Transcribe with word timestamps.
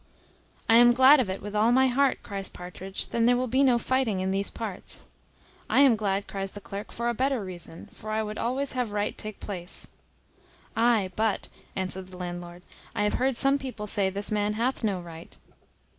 "I 0.67 0.77
am 0.77 0.93
glad 0.93 1.19
of 1.19 1.29
it 1.29 1.43
with 1.43 1.55
all 1.55 1.71
my 1.71 1.85
heart," 1.85 2.23
cries 2.23 2.49
Partridge; 2.49 3.09
"then 3.09 3.27
there 3.27 3.37
will 3.37 3.45
be 3.45 3.61
no 3.61 3.77
fighting 3.77 4.19
in 4.19 4.31
these 4.31 4.49
parts." 4.49 5.05
"I 5.69 5.81
am 5.81 5.95
glad," 5.95 6.25
cries 6.25 6.53
the 6.53 6.59
clerk, 6.59 6.91
"for 6.91 7.07
a 7.07 7.13
better 7.13 7.45
reason; 7.45 7.85
for 7.93 8.09
I 8.09 8.23
would 8.23 8.39
always 8.39 8.71
have 8.71 8.91
right 8.93 9.15
take 9.15 9.39
place." 9.39 9.89
"Ay, 10.75 11.11
but," 11.15 11.49
answered 11.75 12.07
the 12.07 12.17
landlord, 12.17 12.63
"I 12.95 13.03
have 13.03 13.13
heard 13.21 13.37
some 13.37 13.59
people 13.59 13.85
say 13.85 14.09
this 14.09 14.31
man 14.31 14.53
hath 14.53 14.83
no 14.83 14.99
right." 14.99 15.37